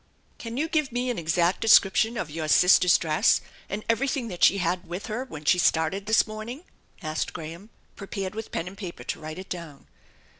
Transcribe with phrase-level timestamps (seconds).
[0.39, 4.57] "Can yoa give me an exact description of your sister's dress, and everything that she
[4.57, 6.63] had with her when she started this morning?"
[7.03, 9.85] asked Graham, prepared with pen and paper to write it down.